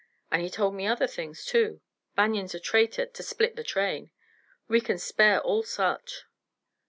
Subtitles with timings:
[0.31, 1.79] And he told me other things too.
[2.15, 4.09] Banion's a traitor, to split the train.
[4.67, 6.25] We can spare all such."